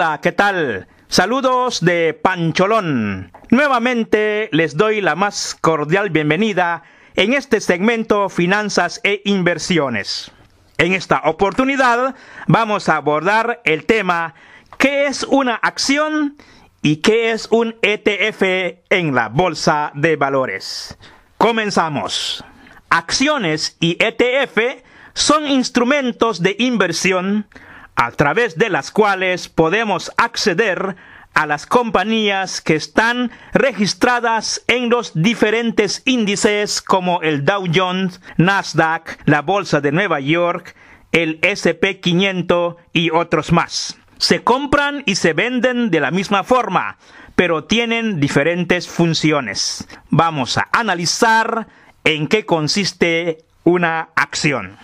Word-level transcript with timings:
Hola, 0.00 0.20
¿qué 0.22 0.30
tal? 0.30 0.86
Saludos 1.08 1.84
de 1.84 2.14
Pancholón. 2.14 3.32
Nuevamente 3.50 4.48
les 4.52 4.76
doy 4.76 5.00
la 5.00 5.16
más 5.16 5.56
cordial 5.60 6.10
bienvenida 6.10 6.84
en 7.16 7.32
este 7.32 7.60
segmento 7.60 8.28
Finanzas 8.28 9.00
e 9.02 9.22
Inversiones. 9.24 10.30
En 10.76 10.94
esta 10.94 11.22
oportunidad 11.24 12.14
vamos 12.46 12.88
a 12.88 12.94
abordar 12.94 13.60
el 13.64 13.86
tema 13.86 14.34
¿qué 14.78 15.06
es 15.08 15.24
una 15.24 15.56
acción 15.56 16.36
y 16.80 16.98
qué 16.98 17.32
es 17.32 17.48
un 17.50 17.74
ETF 17.82 18.42
en 18.90 19.16
la 19.16 19.30
bolsa 19.30 19.90
de 19.96 20.14
valores? 20.14 20.96
Comenzamos. 21.38 22.44
Acciones 22.88 23.76
y 23.80 23.96
ETF 24.00 24.84
son 25.12 25.48
instrumentos 25.48 26.40
de 26.40 26.54
inversión 26.60 27.48
a 27.98 28.12
través 28.12 28.56
de 28.56 28.70
las 28.70 28.92
cuales 28.92 29.48
podemos 29.48 30.12
acceder 30.16 30.94
a 31.34 31.46
las 31.46 31.66
compañías 31.66 32.60
que 32.60 32.76
están 32.76 33.32
registradas 33.52 34.62
en 34.68 34.88
los 34.88 35.20
diferentes 35.20 36.02
índices 36.04 36.80
como 36.80 37.22
el 37.22 37.44
Dow 37.44 37.66
Jones, 37.74 38.20
Nasdaq, 38.36 39.18
la 39.24 39.42
Bolsa 39.42 39.80
de 39.80 39.90
Nueva 39.90 40.20
York, 40.20 40.76
el 41.10 41.40
SP 41.42 41.98
500 41.98 42.76
y 42.92 43.10
otros 43.10 43.50
más. 43.50 43.98
Se 44.16 44.44
compran 44.44 45.02
y 45.04 45.16
se 45.16 45.32
venden 45.32 45.90
de 45.90 45.98
la 45.98 46.12
misma 46.12 46.44
forma, 46.44 46.98
pero 47.34 47.64
tienen 47.64 48.20
diferentes 48.20 48.86
funciones. 48.86 49.88
Vamos 50.08 50.56
a 50.56 50.68
analizar 50.70 51.66
en 52.04 52.28
qué 52.28 52.46
consiste 52.46 53.38
una 53.64 54.10
acción. 54.14 54.76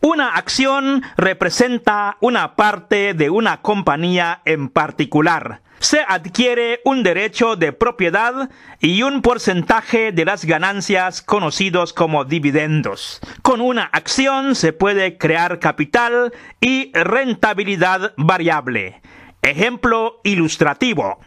Una 0.00 0.34
acción 0.34 1.02
representa 1.16 2.16
una 2.20 2.54
parte 2.54 3.14
de 3.14 3.30
una 3.30 3.62
compañía 3.62 4.42
en 4.44 4.68
particular. 4.68 5.62
Se 5.78 6.00
adquiere 6.06 6.80
un 6.84 7.02
derecho 7.02 7.56
de 7.56 7.72
propiedad 7.72 8.50
y 8.80 9.02
un 9.02 9.22
porcentaje 9.22 10.12
de 10.12 10.24
las 10.24 10.44
ganancias 10.44 11.22
conocidos 11.22 11.92
como 11.92 12.24
dividendos. 12.24 13.20
Con 13.42 13.60
una 13.60 13.84
acción 13.84 14.54
se 14.54 14.72
puede 14.72 15.18
crear 15.18 15.58
capital 15.60 16.32
y 16.60 16.92
rentabilidad 16.92 18.12
variable. 18.16 19.00
Ejemplo 19.42 20.20
ilustrativo. 20.24 21.18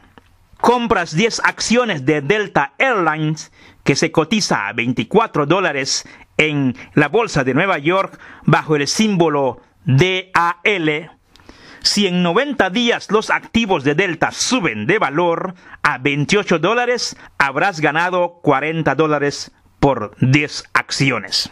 Compras 0.62 1.16
10 1.16 1.42
acciones 1.46 2.06
de 2.06 2.22
Delta 2.22 2.74
Airlines 2.78 3.52
que 3.90 3.96
se 3.96 4.12
cotiza 4.12 4.68
a 4.68 4.74
24 4.74 5.48
dólares 5.48 6.08
en 6.38 6.76
la 6.94 7.08
bolsa 7.08 7.44
de 7.44 7.56
Nueva 7.56 7.80
York 7.80 8.20
bajo 8.46 8.76
el 8.76 8.88
símbolo 8.88 9.64
DAL, 9.84 11.10
si 11.82 12.06
en 12.06 12.22
90 12.22 12.70
días 12.70 13.10
los 13.10 13.32
activos 13.32 13.84
de 13.84 13.96
Delta 13.96 14.30
suben 14.30 14.86
de 14.86 15.00
valor 15.00 15.56
a 15.82 15.98
28 15.98 16.60
dólares, 16.60 17.18
habrás 17.40 17.80
ganado 17.80 18.42
40 18.44 18.94
dólares 18.94 19.52
por 19.80 20.16
10 20.22 20.66
acciones. 20.74 21.52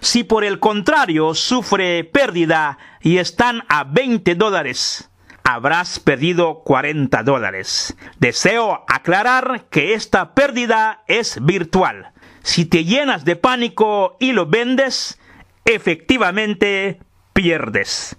Si 0.00 0.24
por 0.24 0.44
el 0.44 0.60
contrario 0.60 1.34
sufre 1.34 2.02
pérdida 2.02 2.78
y 3.02 3.18
están 3.18 3.64
a 3.68 3.84
20 3.84 4.36
dólares, 4.36 5.07
habrás 5.54 5.98
perdido 6.00 6.62
40 6.64 7.22
dólares. 7.22 7.96
Deseo 8.18 8.84
aclarar 8.88 9.66
que 9.70 9.94
esta 9.94 10.34
pérdida 10.34 11.02
es 11.06 11.38
virtual 11.44 12.12
si 12.48 12.64
te 12.64 12.84
llenas 12.84 13.26
de 13.26 13.36
pánico 13.36 14.16
y 14.18 14.32
lo 14.32 14.46
vendes, 14.46 15.20
efectivamente 15.66 16.98
pierdes. 17.34 18.16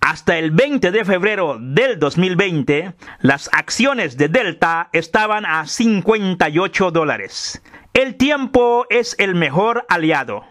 Hasta 0.00 0.38
el 0.38 0.50
20 0.50 0.90
de 0.90 1.04
febrero 1.04 1.58
del 1.60 1.98
2020, 1.98 2.94
las 3.20 3.50
acciones 3.52 4.16
de 4.16 4.28
Delta 4.28 4.88
estaban 4.94 5.44
a 5.44 5.66
58 5.66 6.90
dólares. 6.90 7.62
El 7.92 8.14
tiempo 8.14 8.86
es 8.88 9.14
el 9.18 9.34
mejor 9.34 9.84
aliado. 9.90 10.46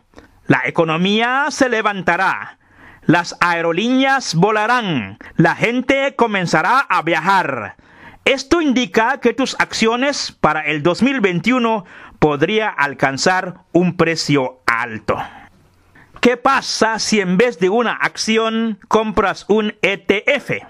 La 0.46 0.62
economía 0.66 1.48
se 1.50 1.68
levantará. 1.68 2.59
Las 3.06 3.36
aerolíneas 3.40 4.36
volarán. 4.36 5.18
La 5.36 5.56
gente 5.56 6.16
comenzará 6.16 6.80
a 6.80 7.02
viajar. 7.02 7.76
Esto 8.26 8.62
indica 8.62 9.20
que 9.20 9.34
tus 9.34 9.56
acciones 9.60 10.32
para 10.32 10.66
el 10.66 10.84
2021 10.84 11.86
podría 12.20 12.70
alcanzar 12.70 13.62
un 13.72 13.98
precio 13.98 14.60
alto. 14.66 15.18
¿Qué 16.22 16.36
pasa 16.38 17.00
si 17.00 17.22
en 17.22 17.38
vez 17.38 17.60
de 17.60 17.70
una 17.70 17.94
acción 17.94 18.80
compras 18.88 19.46
un 19.48 19.76
ETF? 19.82 20.64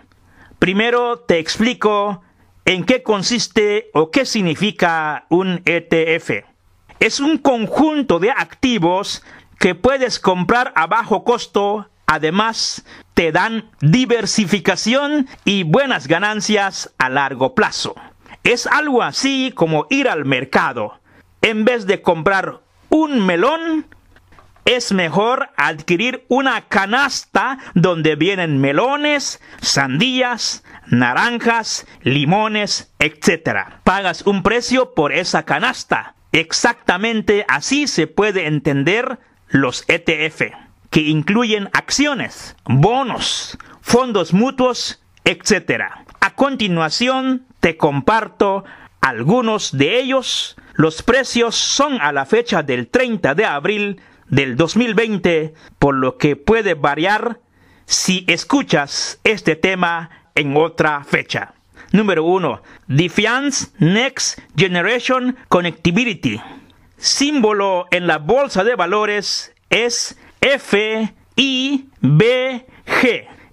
Primero 0.60 1.20
te 1.20 1.40
explico 1.40 2.22
en 2.66 2.84
qué 2.84 3.02
consiste 3.02 3.90
o 3.94 4.12
qué 4.12 4.26
significa 4.26 5.26
un 5.30 5.62
ETF. 5.66 6.46
Es 7.00 7.20
un 7.20 7.40
conjunto 7.40 8.20
de 8.20 8.30
activos 8.30 9.24
que 9.58 9.74
puedes 9.74 10.20
comprar 10.20 10.72
a 10.76 10.86
bajo 10.86 11.24
costo. 11.24 11.90
Además, 12.12 12.84
te 13.14 13.31
dan 13.31 13.70
diversificación 13.81 15.28
y 15.46 15.62
buenas 15.62 16.08
ganancias 16.08 16.92
a 16.97 17.08
largo 17.08 17.53
plazo. 17.53 17.94
Es 18.44 18.66
algo 18.66 19.03
así 19.03 19.52
como 19.56 19.86
ir 19.92 20.09
al 20.09 20.25
mercado 20.25 21.00
en 21.44 21.66
vez 21.66 21.86
de 21.86 22.02
comprar 22.02 22.62
un 22.90 23.24
melón, 23.24 23.86
es 24.66 24.92
mejor 24.92 25.52
adquirir 25.56 26.25
una 26.30 26.68
canasta 26.68 27.59
donde 27.75 28.16
vienen 28.16 28.59
melones, 28.59 29.40
sandías, 29.62 30.64
naranjas, 30.88 31.86
limones, 32.02 32.92
etc. 32.98 33.81
Pagas 33.84 34.24
un 34.24 34.42
precio 34.42 34.96
por 34.96 35.14
esa 35.14 35.44
canasta. 35.44 36.16
Exactamente 36.31 37.46
así 37.48 37.86
se 37.86 38.08
puede 38.08 38.48
entender 38.48 39.19
los 39.48 39.86
ETF, 39.88 40.42
que 40.90 41.02
incluyen 41.02 41.70
acciones, 41.74 42.56
bonos, 42.66 43.58
fondos 43.82 44.34
mutuos, 44.34 45.02
etc. 45.26 45.84
A 46.20 46.36
continuación 46.36 47.46
te 47.60 47.78
comparto 47.78 48.64
algunos 49.02 49.78
de 49.78 50.00
ellos 50.00 50.58
los 50.80 51.04
precios 51.04 51.56
son 51.56 52.00
a 52.00 52.14
la 52.14 52.26
fecha 52.26 52.64
del 52.64 52.88
30 52.88 53.36
de 53.36 53.44
abril 53.44 54.02
del 54.30 54.56
2020, 54.56 55.54
por 55.78 55.94
lo 55.94 56.18
que 56.18 56.38
puede 56.38 56.74
variar 56.74 57.42
si 57.86 58.24
escuchas 58.30 59.20
este 59.26 59.58
tema 59.58 60.10
en 60.36 60.56
otra 60.56 61.04
fecha. 61.04 61.54
Número 61.92 62.24
1. 62.24 62.62
Defiance 62.88 63.72
Next 63.80 64.40
Generation 64.56 65.36
Connectivity. 65.50 66.40
Símbolo 66.96 67.88
en 67.92 68.08
la 68.08 68.18
bolsa 68.18 68.64
de 68.64 68.76
valores 68.76 69.54
es 69.70 70.18
FIBG. 70.42 71.16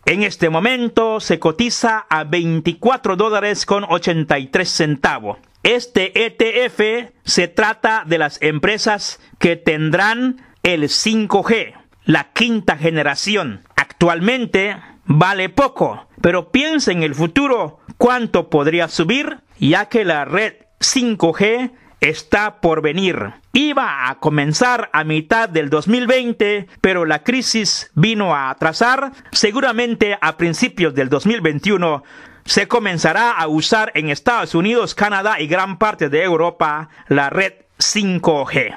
En 0.06 0.22
este 0.22 0.50
momento 0.50 1.18
se 1.18 1.38
cotiza 1.40 2.06
a 2.08 2.24
24 2.24 3.16
dólares 3.16 3.66
con 3.66 3.84
83 3.84 4.68
centavos. 4.68 5.38
Este 5.64 6.26
ETF 6.26 7.10
se 7.24 7.48
trata 7.48 8.04
de 8.06 8.18
las 8.18 8.40
empresas 8.40 9.18
que 9.40 9.56
tendrán 9.56 10.46
el 10.62 10.84
5G, 10.84 11.74
la 12.04 12.30
quinta 12.32 12.76
generación. 12.76 13.62
Actualmente 13.74 14.76
vale 15.06 15.48
poco, 15.48 16.06
pero 16.20 16.52
piensa 16.52 16.92
en 16.92 17.02
el 17.02 17.16
futuro 17.16 17.80
cuánto 17.98 18.48
podría 18.48 18.86
subir, 18.86 19.38
ya 19.58 19.88
que 19.88 20.04
la 20.04 20.24
red 20.24 20.54
5G 20.78 21.72
está 22.00 22.60
por 22.60 22.82
venir. 22.82 23.32
Iba 23.52 24.08
a 24.08 24.18
comenzar 24.18 24.90
a 24.92 25.04
mitad 25.04 25.48
del 25.48 25.70
2020, 25.70 26.68
pero 26.80 27.04
la 27.04 27.22
crisis 27.22 27.90
vino 27.94 28.34
a 28.34 28.50
atrasar. 28.50 29.12
Seguramente 29.32 30.18
a 30.20 30.36
principios 30.36 30.94
del 30.94 31.08
2021 31.08 32.02
se 32.44 32.68
comenzará 32.68 33.32
a 33.32 33.48
usar 33.48 33.92
en 33.94 34.08
Estados 34.08 34.54
Unidos, 34.54 34.94
Canadá 34.94 35.40
y 35.40 35.46
gran 35.46 35.78
parte 35.78 36.08
de 36.08 36.22
Europa 36.22 36.88
la 37.08 37.28
red 37.28 37.52
5G. 37.78 38.76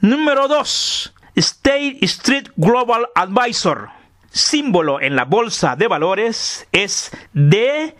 Número 0.00 0.48
2. 0.48 1.14
State 1.36 1.98
Street 2.02 2.48
Global 2.56 3.08
Advisor. 3.14 3.90
Símbolo 4.30 5.00
en 5.00 5.16
la 5.16 5.24
bolsa 5.24 5.76
de 5.76 5.88
valores 5.88 6.66
es 6.72 7.10
DIA. 7.32 7.92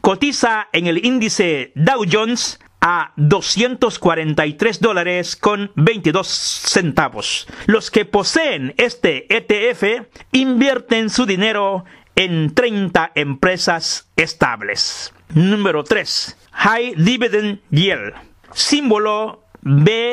Cotiza 0.00 0.68
en 0.72 0.86
el 0.86 1.04
índice 1.04 1.72
Dow 1.74 2.04
Jones 2.10 2.58
a 2.80 3.12
243 3.16 4.80
dólares 4.80 5.36
con 5.36 5.70
22 5.76 6.26
centavos. 6.26 7.46
Los 7.66 7.90
que 7.90 8.04
poseen 8.04 8.74
este 8.78 9.26
ETF 9.34 10.06
invierten 10.32 11.10
su 11.10 11.26
dinero 11.26 11.84
en 12.16 12.54
30 12.54 13.12
empresas 13.14 14.08
estables. 14.16 15.12
Número 15.34 15.84
3. 15.84 16.36
High 16.52 16.94
Dividend 16.96 17.60
Yield. 17.70 18.14
Símbolo 18.52 19.44
BYM. 19.62 20.08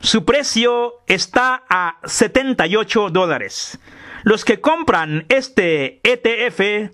Su 0.00 0.24
precio 0.24 0.94
está 1.06 1.62
a 1.68 1.98
78 2.04 3.10
dólares. 3.10 3.78
Los 4.24 4.44
que 4.44 4.60
compran 4.60 5.24
este 5.28 6.00
ETF 6.04 6.92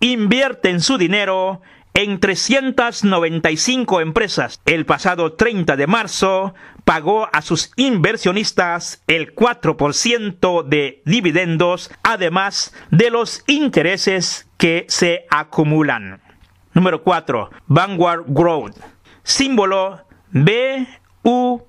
invierten 0.00 0.80
su 0.80 0.96
dinero 0.96 1.60
en 2.00 2.18
395 2.18 4.00
empresas. 4.00 4.58
El 4.64 4.86
pasado 4.86 5.34
30 5.34 5.76
de 5.76 5.86
marzo 5.86 6.54
pagó 6.86 7.28
a 7.30 7.42
sus 7.42 7.72
inversionistas 7.76 9.02
el 9.06 9.34
4% 9.34 10.64
de 10.64 11.02
dividendos, 11.04 11.90
además 12.02 12.74
de 12.90 13.10
los 13.10 13.44
intereses 13.46 14.48
que 14.56 14.86
se 14.88 15.26
acumulan. 15.28 16.22
Número 16.72 17.02
4. 17.02 17.50
Vanguard 17.66 18.24
Growth. 18.28 18.76
Símbolo 19.22 20.00
BUG. 20.32 21.62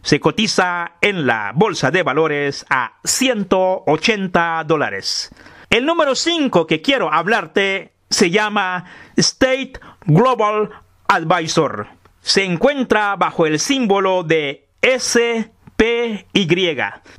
Se 0.00 0.18
cotiza 0.18 0.92
en 1.02 1.26
la 1.26 1.52
bolsa 1.54 1.90
de 1.90 2.02
valores 2.02 2.64
a 2.70 2.98
180 3.04 4.64
dólares. 4.64 5.30
El 5.68 5.84
número 5.84 6.14
5 6.14 6.66
que 6.66 6.80
quiero 6.80 7.12
hablarte 7.12 7.97
se 8.10 8.30
llama 8.30 8.84
State 9.16 9.72
Global 10.06 10.70
Advisor. 11.08 11.88
Se 12.20 12.44
encuentra 12.44 13.16
bajo 13.16 13.46
el 13.46 13.58
símbolo 13.58 14.22
de 14.22 14.68
SPY. 14.82 15.48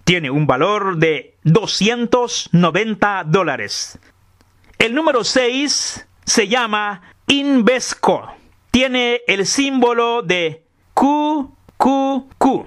Tiene 0.03 0.30
un 0.30 0.45
valor 0.47 0.97
de 0.97 1.36
290 1.44 3.24
dólares. 3.25 4.00
El 4.77 4.95
número 4.95 5.24
6 5.24 6.07
se 6.25 6.47
llama 6.47 7.01
Invesco. 7.27 8.31
Tiene 8.71 9.21
el 9.27 9.45
símbolo 9.45 10.21
de 10.21 10.63
QQQ. 10.94 12.65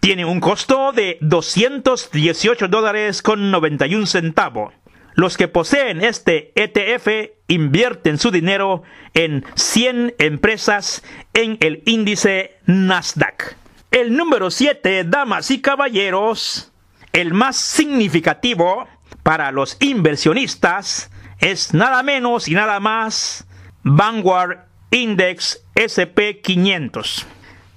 Tiene 0.00 0.24
un 0.24 0.40
costo 0.40 0.92
de 0.92 1.18
218 1.20 2.68
dólares 2.68 3.22
con 3.22 3.50
91 3.50 4.06
centavos. 4.06 4.72
Los 5.18 5.36
que 5.36 5.48
poseen 5.48 6.04
este 6.04 6.52
ETF 6.54 7.32
invierten 7.48 8.18
su 8.18 8.30
dinero 8.30 8.84
en 9.14 9.44
100 9.56 10.14
empresas 10.20 11.02
en 11.34 11.58
el 11.60 11.82
índice 11.86 12.56
Nasdaq. 12.66 13.56
El 13.90 14.16
número 14.16 14.52
7, 14.52 15.02
damas 15.02 15.50
y 15.50 15.60
caballeros, 15.60 16.70
el 17.12 17.34
más 17.34 17.56
significativo 17.56 18.86
para 19.24 19.50
los 19.50 19.76
inversionistas 19.80 21.10
es 21.40 21.74
nada 21.74 22.04
menos 22.04 22.46
y 22.46 22.54
nada 22.54 22.78
más 22.78 23.44
Vanguard 23.82 24.66
Index 24.92 25.64
SP500. 25.74 27.24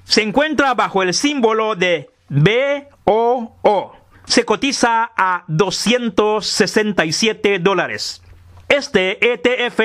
Se 0.04 0.22
encuentra 0.22 0.76
bajo 0.76 1.02
el 1.02 1.16
símbolo 1.16 1.74
de 1.74 2.08
BOO 2.30 4.01
se 4.32 4.46
cotiza 4.46 5.12
a 5.18 5.44
267 5.50 7.60
dólares. 7.60 8.24
Este 8.70 9.34
ETF 9.34 9.82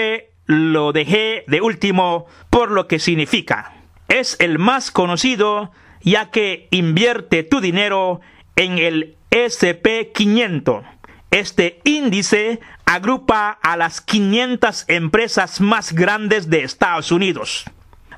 lo 0.47 0.93
dejé 0.93 1.43
de 1.49 1.61
último 1.61 2.27
por 2.49 2.71
lo 2.71 2.87
que 2.87 3.01
significa. 3.01 3.75
Es 4.07 4.37
el 4.39 4.61
más 4.61 4.93
conocido 4.93 5.73
ya 6.01 6.31
que 6.31 6.69
invierte 6.71 7.43
tu 7.43 7.61
dinero 7.61 8.21
en 8.55 8.79
el 8.79 9.17
SP500. 9.33 10.85
Este 11.33 11.81
índice 11.83 12.61
agrupa 12.85 13.51
a 13.51 13.77
las 13.77 14.01
500 14.01 14.85
empresas 14.87 15.61
más 15.61 15.93
grandes 15.93 16.49
de 16.49 16.63
Estados 16.63 17.11
Unidos. 17.11 17.65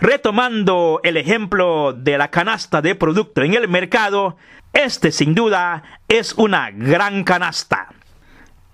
Retomando 0.01 1.01
el 1.03 1.17
ejemplo 1.17 1.93
de 1.93 2.19
la 2.19 2.31
canasta 2.31 2.81
de 2.81 2.95
producto 2.95 3.43
en 3.43 3.55
el 3.55 3.67
mercado, 3.67 4.37
este 4.73 5.11
sin 5.11 5.35
duda 5.35 5.83
es 6.07 6.35
una 6.35 6.71
gran 6.71 7.25
canasta. 7.25 7.89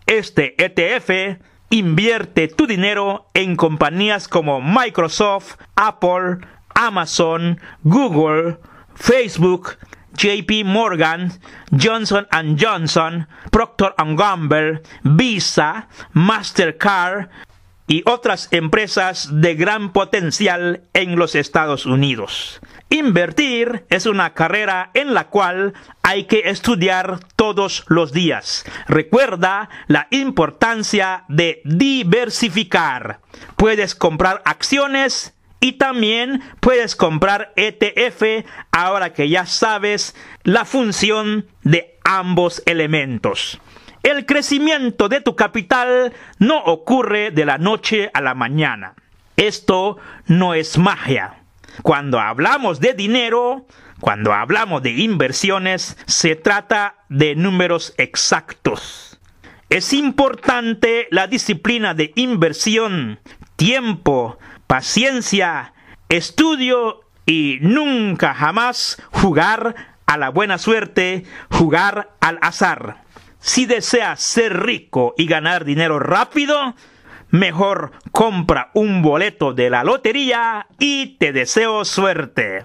Este 0.06 0.54
ETF 0.62 1.40
invierte 1.70 2.48
tu 2.48 2.66
dinero 2.66 3.30
en 3.32 3.56
compañías 3.56 4.28
como 4.28 4.60
Microsoft, 4.60 5.54
Apple, 5.76 6.46
Amazon, 6.74 7.58
Google, 7.84 8.58
Facebook, 8.94 9.78
JP 10.12 10.66
Morgan, 10.66 11.32
Johnson 11.72 12.26
Johnson, 12.60 13.26
Procter 13.50 13.94
Gamble, 13.96 14.82
Visa, 15.02 15.88
Mastercard 16.12 17.28
y 17.86 18.02
otras 18.06 18.48
empresas 18.50 19.28
de 19.30 19.54
gran 19.54 19.92
potencial 19.92 20.82
en 20.94 21.16
los 21.16 21.34
Estados 21.34 21.86
Unidos. 21.86 22.60
Invertir 22.90 23.84
es 23.90 24.06
una 24.06 24.34
carrera 24.34 24.90
en 24.94 25.14
la 25.14 25.28
cual 25.28 25.74
hay 26.02 26.24
que 26.24 26.42
estudiar 26.46 27.20
todos 27.36 27.84
los 27.88 28.12
días. 28.12 28.64
Recuerda 28.86 29.68
la 29.86 30.06
importancia 30.10 31.24
de 31.28 31.60
diversificar. 31.64 33.20
Puedes 33.56 33.94
comprar 33.94 34.42
acciones 34.44 35.34
y 35.60 35.72
también 35.72 36.42
puedes 36.60 36.94
comprar 36.94 37.52
ETF 37.56 38.46
ahora 38.70 39.12
que 39.12 39.28
ya 39.28 39.46
sabes 39.46 40.14
la 40.42 40.64
función 40.64 41.46
de 41.62 41.98
ambos 42.04 42.62
elementos. 42.66 43.60
El 44.04 44.26
crecimiento 44.26 45.08
de 45.08 45.22
tu 45.22 45.34
capital 45.34 46.12
no 46.38 46.58
ocurre 46.58 47.30
de 47.30 47.46
la 47.46 47.56
noche 47.56 48.10
a 48.12 48.20
la 48.20 48.34
mañana. 48.34 48.92
Esto 49.38 49.96
no 50.26 50.52
es 50.52 50.76
magia. 50.76 51.36
Cuando 51.82 52.20
hablamos 52.20 52.80
de 52.80 52.92
dinero, 52.92 53.66
cuando 54.00 54.34
hablamos 54.34 54.82
de 54.82 54.90
inversiones, 54.90 55.96
se 56.04 56.36
trata 56.36 56.96
de 57.08 57.34
números 57.34 57.94
exactos. 57.96 59.18
Es 59.70 59.94
importante 59.94 61.08
la 61.10 61.26
disciplina 61.26 61.94
de 61.94 62.12
inversión, 62.14 63.20
tiempo, 63.56 64.38
paciencia, 64.66 65.72
estudio 66.10 67.00
y 67.24 67.56
nunca 67.62 68.34
jamás 68.34 69.02
jugar 69.12 69.74
a 70.04 70.18
la 70.18 70.28
buena 70.28 70.58
suerte, 70.58 71.24
jugar 71.50 72.10
al 72.20 72.38
azar. 72.42 73.03
Si 73.46 73.66
deseas 73.66 74.22
ser 74.22 74.62
rico 74.62 75.14
y 75.18 75.26
ganar 75.26 75.66
dinero 75.66 75.98
rápido, 75.98 76.74
Mejor 77.30 77.90
compra 78.12 78.70
un 78.74 79.02
boleto 79.02 79.54
de 79.54 79.68
la 79.68 79.82
lotería 79.82 80.68
y 80.78 81.16
te 81.18 81.32
deseo 81.32 81.84
suerte. 81.84 82.62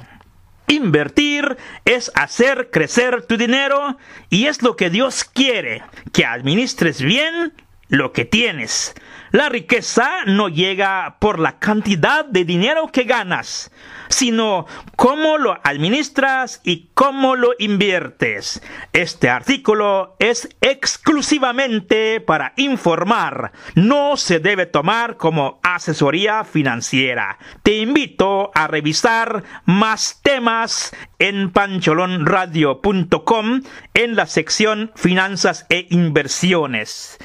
Invertir 0.68 1.58
es 1.86 2.12
hacer 2.13 2.70
crecer 2.70 3.25
tu 3.25 3.36
dinero 3.36 3.98
y 4.30 4.46
es 4.46 4.62
lo 4.62 4.75
que 4.75 4.92
Dios 4.92 5.24
quiere, 5.24 5.82
que 6.13 6.24
administres 6.24 7.01
bien 7.01 7.54
lo 7.89 8.13
que 8.13 8.25
tienes. 8.25 8.96
La 9.31 9.48
riqueza 9.48 10.25
no 10.25 10.50
llega 10.50 11.17
por 11.19 11.38
la 11.38 11.60
cantidad 11.60 12.25
de 12.25 12.46
dinero 12.46 12.88
que 12.88 13.03
ganas, 13.03 13.72
sino 14.08 14.65
cómo 14.96 15.38
lo 15.38 15.60
administras 15.63 16.62
y 16.63 16.89
cómo 16.96 17.36
lo 17.36 17.51
inviertes. 17.60 18.63
Este 18.91 19.29
artículo 19.29 20.15
es 20.17 20.50
exclusivamente 20.62 22.22
para 22.22 22.53
informar, 22.58 23.51
no 23.75 24.17
se 24.17 24.39
debe 24.39 24.65
tomar 24.65 25.17
como 25.17 25.60
asesoría 25.62 26.43
financiera. 26.43 27.38
Te 27.62 27.77
invito 27.77 28.50
a 28.55 28.65
revisar 28.65 29.43
más 29.65 30.22
temas 30.24 30.91
en 31.19 31.51
pancholonradio.com 31.51 33.62
en 33.93 34.15
la 34.15 34.25
sección 34.25 34.91
Finanzas 34.96 35.67
e 35.69 35.86
Inversiones. 35.91 37.19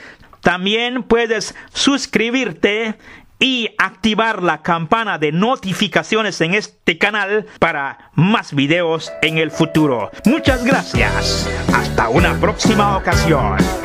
También 0.44 1.02
puedes 1.02 1.56
suscribirte 1.72 2.96
y 3.40 3.70
activar 3.78 4.42
la 4.42 4.62
campana 4.62 5.18
de 5.18 5.32
notificaciones 5.32 6.40
en 6.42 6.54
este 6.54 6.98
canal 6.98 7.46
para 7.58 8.10
más 8.14 8.54
videos 8.54 9.10
en 9.22 9.38
el 9.38 9.50
futuro. 9.50 10.10
Muchas 10.26 10.64
gracias. 10.64 11.48
Hasta 11.72 12.10
una 12.10 12.38
próxima 12.38 12.96
ocasión. 12.96 13.83